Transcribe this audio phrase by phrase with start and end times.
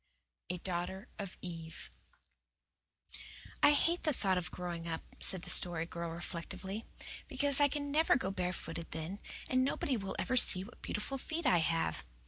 [0.49, 1.91] A DAUGHTER OF EVE
[3.61, 6.85] "I hate the thought of growing up," said the Story Girl reflectively,
[7.27, 11.45] "because I can never go barefooted then, and nobody will ever see what beautiful feet
[11.45, 12.03] I have."